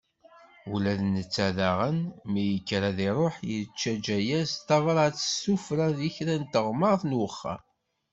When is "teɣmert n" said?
6.53-7.17